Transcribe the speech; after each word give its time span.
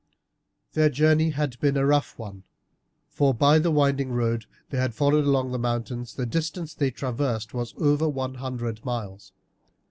Their 0.73 0.89
journey 0.89 1.29
had 1.29 1.59
been 1.59 1.77
a 1.77 1.85
rough 1.85 2.17
one, 2.17 2.41
for, 3.07 3.35
by 3.35 3.59
the 3.59 3.69
winding 3.69 4.11
road 4.11 4.47
they 4.71 4.79
had 4.79 4.95
followed 4.95 5.25
along 5.25 5.51
the 5.51 5.59
mountains, 5.59 6.15
the 6.15 6.25
distance 6.25 6.73
they 6.73 6.89
traversed 6.89 7.53
was 7.53 7.75
over 7.77 8.09
one 8.09 8.33
hundred 8.41 8.83
miles. 8.83 9.31